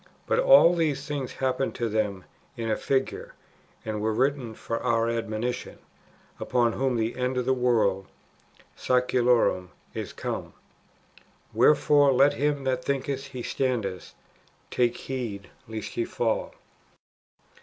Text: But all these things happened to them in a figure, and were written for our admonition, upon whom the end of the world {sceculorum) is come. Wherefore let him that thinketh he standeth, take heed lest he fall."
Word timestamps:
But 0.25 0.39
all 0.39 0.73
these 0.73 1.05
things 1.07 1.33
happened 1.33 1.75
to 1.75 1.87
them 1.87 2.23
in 2.57 2.71
a 2.71 2.75
figure, 2.75 3.35
and 3.85 4.01
were 4.01 4.15
written 4.15 4.55
for 4.55 4.79
our 4.81 5.07
admonition, 5.07 5.77
upon 6.39 6.73
whom 6.73 6.95
the 6.97 7.15
end 7.17 7.37
of 7.37 7.45
the 7.45 7.53
world 7.53 8.07
{sceculorum) 8.75 9.69
is 9.93 10.11
come. 10.11 10.53
Wherefore 11.53 12.13
let 12.13 12.33
him 12.33 12.63
that 12.63 12.83
thinketh 12.83 13.25
he 13.27 13.43
standeth, 13.43 14.15
take 14.71 14.97
heed 14.97 15.51
lest 15.67 15.89
he 15.89 16.03
fall." 16.03 16.55